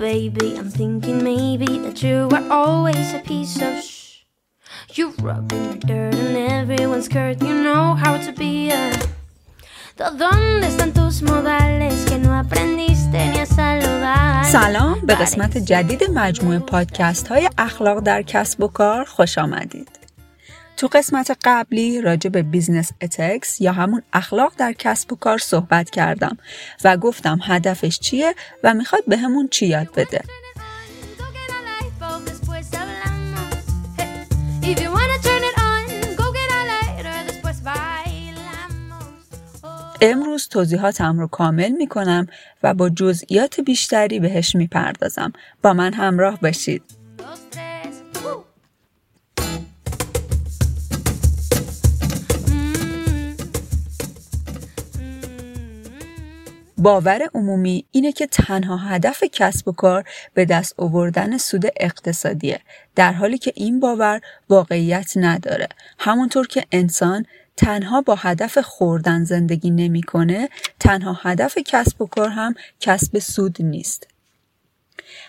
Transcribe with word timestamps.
baby. 0.00 0.56
I'm 0.58 0.70
thinking 0.70 1.22
maybe 1.22 1.78
that 1.84 2.02
you 2.02 2.26
were 2.32 2.46
always 2.50 3.12
a 3.12 3.20
piece 3.20 3.56
of 3.68 3.74
shh. 3.84 4.24
You 4.96 5.12
rubbing 5.20 5.64
your 5.64 5.80
dirt 5.90 6.14
on 6.14 6.36
everyone's 6.58 7.04
skirt. 7.04 7.36
You 7.42 7.54
know 7.66 7.94
how 8.02 8.14
to 8.26 8.32
be 8.32 8.70
a. 8.72 8.82
¿Dónde 10.22 10.66
están 10.72 10.92
tus 10.94 11.20
modales 11.22 12.06
que 12.08 12.16
no 12.18 12.32
aprendiste 12.42 13.18
ni 13.32 13.40
a 13.40 13.46
saludar? 13.46 14.44
سلام 14.44 15.00
به 15.00 15.14
قسمت 15.14 15.56
جدید 15.56 16.04
مجموعه 16.14 16.58
پادکست 16.58 17.28
های 17.28 17.50
اخلاق 17.58 18.00
در 18.00 18.22
کسب 18.22 18.62
و 18.62 18.68
کار 18.68 19.04
خوش 19.04 19.38
آمدید. 19.38 19.89
تو 20.80 20.86
قسمت 20.86 21.36
قبلی 21.44 22.00
راجع 22.00 22.30
به 22.30 22.42
business 22.42 22.92
ethics 23.00 23.60
یا 23.60 23.72
همون 23.72 24.02
اخلاق 24.12 24.52
در 24.58 24.72
کسب 24.72 25.12
و 25.12 25.16
کار 25.16 25.38
صحبت 25.38 25.90
کردم 25.90 26.38
و 26.84 26.96
گفتم 26.96 27.38
هدفش 27.42 27.98
چیه 27.98 28.34
و 28.64 28.74
می‌خواد 28.74 29.02
به 29.06 29.16
همون 29.16 29.48
چی 29.48 29.66
یاد 29.66 29.88
بده. 29.96 30.22
امروز 40.00 40.48
توضیحاتم 40.48 41.18
رو 41.18 41.26
کامل 41.26 41.70
می‌کنم 41.70 42.26
و 42.62 42.74
با 42.74 42.88
جزئیات 42.88 43.60
بیشتری 43.60 44.20
بهش 44.20 44.56
می‌پردازم. 44.56 45.32
با 45.62 45.72
من 45.72 45.92
همراه 45.92 46.40
باشید. 46.40 46.82
باور 56.80 57.28
عمومی 57.34 57.84
اینه 57.90 58.12
که 58.12 58.26
تنها 58.26 58.76
هدف 58.76 59.24
کسب 59.32 59.68
و 59.68 59.72
کار 59.72 60.04
به 60.34 60.44
دست 60.44 60.74
آوردن 60.78 61.38
سود 61.38 61.64
اقتصادیه 61.80 62.60
در 62.94 63.12
حالی 63.12 63.38
که 63.38 63.52
این 63.56 63.80
باور 63.80 64.20
واقعیت 64.48 65.12
نداره. 65.16 65.68
همونطور 65.98 66.46
که 66.46 66.64
انسان 66.72 67.26
تنها 67.56 68.00
با 68.00 68.14
هدف 68.14 68.58
خوردن 68.58 69.24
زندگی 69.24 69.70
نمی‌کنه 69.70 70.48
تنها 70.80 71.18
هدف 71.22 71.58
کسب 71.66 72.02
و 72.02 72.06
کار 72.06 72.28
هم 72.28 72.54
کسب 72.80 73.18
سود 73.18 73.56
نیست. 73.62 74.06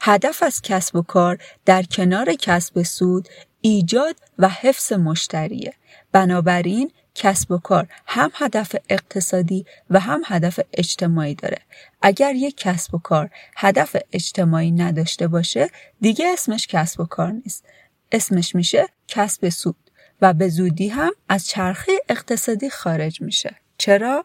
هدف 0.00 0.42
از 0.42 0.60
کسب 0.62 0.96
و 0.96 1.02
کار 1.02 1.38
در 1.64 1.82
کنار 1.82 2.34
کسب 2.34 2.82
سود 2.82 3.28
ایجاد 3.60 4.16
و 4.38 4.48
حفظ 4.48 4.92
مشتریه. 4.92 5.72
بنابراین 6.12 6.90
کسب 7.16 7.50
و 7.50 7.58
کار 7.58 7.88
هم 8.06 8.30
هدف 8.34 8.76
اقتصادی 8.88 9.66
و 9.90 10.00
هم 10.00 10.22
هدف 10.26 10.60
اجتماعی 10.72 11.34
داره. 11.34 11.58
اگر 12.02 12.34
یک 12.34 12.56
کسب 12.56 12.94
و 12.94 12.98
کار 12.98 13.30
هدف 13.56 13.96
اجتماعی 14.12 14.70
نداشته 14.70 15.28
باشه 15.28 15.70
دیگه 16.00 16.26
اسمش 16.32 16.66
کسب 16.66 17.00
و 17.00 17.04
کار 17.04 17.32
نیست. 17.32 17.64
اسمش 18.12 18.54
میشه 18.54 18.86
کسب 19.08 19.48
سود 19.48 19.76
و 20.22 20.32
به 20.32 20.48
زودی 20.48 20.88
هم 20.88 21.12
از 21.28 21.46
چرخه 21.48 21.92
اقتصادی 22.08 22.70
خارج 22.70 23.22
میشه. 23.22 23.54
چرا؟ 23.78 24.24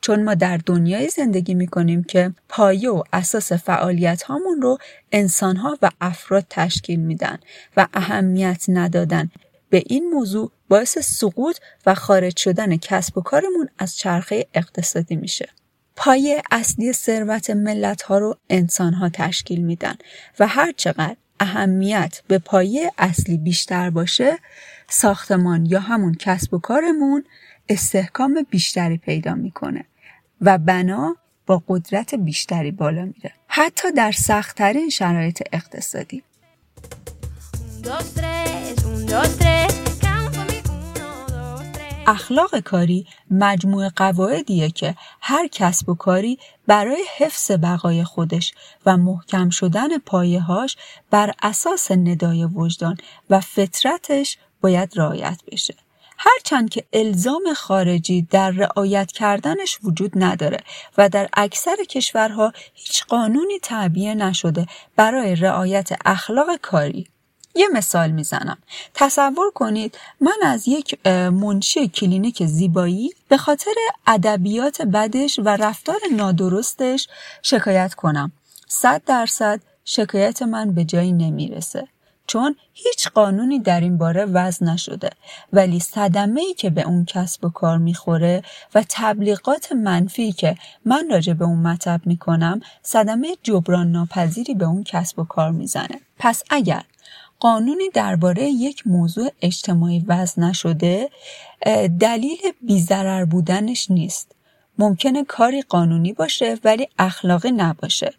چون 0.00 0.24
ما 0.24 0.34
در 0.34 0.60
دنیای 0.66 1.08
زندگی 1.08 1.54
می‌کنیم 1.54 2.04
که 2.04 2.34
پایه 2.48 2.90
و 2.90 3.02
اساس 3.12 3.52
فعالیت 3.52 4.22
هامون 4.22 4.62
رو 4.62 4.78
انسان 5.12 5.56
ها 5.56 5.78
و 5.82 5.90
افراد 6.00 6.46
تشکیل 6.50 7.00
میدن 7.00 7.38
و 7.76 7.86
اهمیت 7.94 8.64
ندادن. 8.68 9.30
به 9.70 9.82
این 9.86 10.10
موضوع 10.10 10.52
باعث 10.68 10.98
سقوط 10.98 11.58
و 11.86 11.94
خارج 11.94 12.36
شدن 12.36 12.76
کسب 12.76 13.18
و 13.18 13.20
کارمون 13.20 13.68
از 13.78 13.96
چرخه 13.96 14.46
اقتصادی 14.54 15.16
میشه. 15.16 15.48
پایه 15.96 16.42
اصلی 16.50 16.92
ثروت 16.92 17.50
ملت 17.50 18.02
ها 18.02 18.18
رو 18.18 18.36
انسان 18.50 18.94
ها 18.94 19.08
تشکیل 19.08 19.60
میدن 19.60 19.94
و 20.38 20.46
هر 20.46 20.72
چقدر 20.72 21.16
اهمیت 21.40 22.22
به 22.28 22.38
پایه 22.38 22.92
اصلی 22.98 23.38
بیشتر 23.38 23.90
باشه 23.90 24.38
ساختمان 24.88 25.66
یا 25.66 25.80
همون 25.80 26.14
کسب 26.14 26.54
و 26.54 26.58
کارمون 26.58 27.24
استحکام 27.68 28.46
بیشتری 28.50 28.98
پیدا 28.98 29.34
می‌کنه 29.34 29.84
و 30.40 30.58
بنا 30.58 31.16
با 31.46 31.62
قدرت 31.68 32.14
بیشتری 32.14 32.70
بالا 32.70 33.04
میره. 33.04 33.32
حتی 33.48 33.92
در 33.92 34.12
سختترین 34.12 34.88
شرایط 34.88 35.42
اقتصادی. 35.52 36.22
اخلاق 42.06 42.58
کاری 42.58 43.06
مجموعه 43.30 43.92
قواعدیه 43.96 44.70
که 44.70 44.94
هر 45.20 45.48
کسب 45.48 45.88
و 45.88 45.94
کاری 45.94 46.38
برای 46.66 47.04
حفظ 47.18 47.50
بقای 47.50 48.04
خودش 48.04 48.54
و 48.86 48.96
محکم 48.96 49.50
شدن 49.50 49.98
پایه‌هاش 49.98 50.76
بر 51.10 51.32
اساس 51.42 51.90
ندای 51.90 52.44
وجدان 52.44 52.96
و 53.30 53.40
فطرتش 53.40 54.38
باید 54.60 54.92
رعایت 54.96 55.40
بشه. 55.52 55.74
هرچند 56.18 56.70
که 56.70 56.84
الزام 56.92 57.54
خارجی 57.56 58.22
در 58.22 58.50
رعایت 58.50 59.12
کردنش 59.12 59.78
وجود 59.82 60.12
نداره 60.14 60.58
و 60.98 61.08
در 61.08 61.28
اکثر 61.32 61.76
کشورها 61.90 62.52
هیچ 62.74 63.04
قانونی 63.04 63.58
تعبیه 63.62 64.14
نشده 64.14 64.66
برای 64.96 65.36
رعایت 65.36 65.90
اخلاق 66.04 66.56
کاری 66.62 67.08
یه 67.56 67.68
مثال 67.72 68.10
می‌زنم. 68.10 68.58
تصور 68.94 69.50
کنید 69.54 69.98
من 70.20 70.36
از 70.42 70.68
یک 70.68 71.06
منشی 71.06 71.88
کلینیک 71.88 72.44
زیبایی 72.44 73.10
به 73.28 73.36
خاطر 73.36 73.74
ادبیات 74.06 74.82
بدش 74.82 75.38
و 75.44 75.48
رفتار 75.48 76.00
نادرستش 76.16 77.08
شکایت 77.42 77.94
کنم. 77.94 78.32
صد 78.68 79.02
درصد 79.06 79.60
شکایت 79.84 80.42
من 80.42 80.72
به 80.72 80.84
جایی 80.84 81.12
نمی‌رسه 81.12 81.88
چون 82.26 82.56
هیچ 82.72 83.08
قانونی 83.08 83.58
در 83.58 83.80
این 83.80 83.98
باره 83.98 84.24
وضع 84.24 84.66
نشده. 84.66 85.10
ولی 85.52 85.80
صدمه 85.80 86.40
ای 86.40 86.54
که 86.54 86.70
به 86.70 86.82
اون 86.82 87.04
کسب 87.04 87.44
و 87.44 87.48
کار 87.48 87.78
می‌خوره 87.78 88.42
و 88.74 88.84
تبلیغات 88.88 89.72
منفی 89.72 90.32
که 90.32 90.56
من 90.84 91.10
راجع 91.10 91.32
به 91.32 91.44
اون 91.44 91.58
مطلب 91.58 92.00
می‌کنم 92.06 92.60
صدمه 92.82 93.28
جبران 93.42 93.92
ناپذیری 93.92 94.54
به 94.54 94.64
اون 94.64 94.84
کسب 94.84 95.18
و 95.18 95.24
کار 95.24 95.50
می‌زنه. 95.50 96.00
پس 96.18 96.42
اگر 96.50 96.82
قانونی 97.46 97.90
درباره 97.94 98.42
یک 98.42 98.86
موضوع 98.86 99.30
اجتماعی 99.42 100.04
وضع 100.06 100.42
نشده 100.42 101.10
دلیل 102.00 102.38
بیضرر 102.62 103.24
بودنش 103.24 103.90
نیست 103.90 104.32
ممکنه 104.78 105.24
کاری 105.24 105.62
قانونی 105.62 106.12
باشه 106.12 106.58
ولی 106.64 106.88
اخلاقی 106.98 107.50
نباشه 107.50 108.14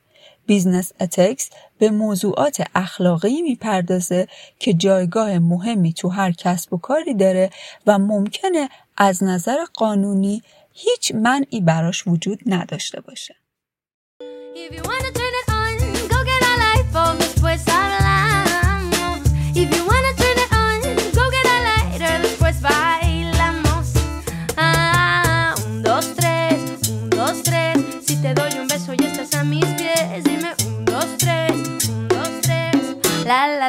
business 0.46 0.92
ethics 1.00 1.50
به 1.80 1.90
موضوعات 1.90 2.64
اخلاقی 2.76 3.42
می‌پردازه 3.42 4.28
که 4.60 4.74
جایگاه 4.74 5.40
مهمی 5.40 5.94
تو 5.94 6.10
هر 6.10 6.32
کسب 6.32 6.74
و 6.74 6.78
کاری 6.78 7.14
داره 7.14 7.50
و 7.88 8.00
ممکنه 8.00 8.70
از 8.98 9.24
نظر 9.24 9.58
قانونی 9.74 10.42
هیچ 10.74 11.16
منعی 11.16 11.62
براش 11.62 12.08
وجود 12.08 12.40
نداشته 12.46 13.02
باشه. 13.02 13.36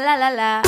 La, 0.00 0.16
la, 0.16 0.30
la, 0.30 0.30
la. 0.30 0.67